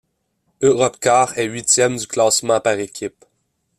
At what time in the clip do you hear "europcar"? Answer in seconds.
0.63-1.37